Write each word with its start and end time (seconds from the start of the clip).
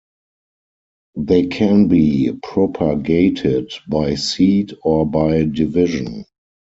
They 1.13 1.45
can 1.45 1.87
be 1.87 2.31
propagated 2.41 3.71
by 3.87 4.15
seed 4.15 4.73
or 4.81 5.05
by 5.05 5.43
division. 5.43 6.25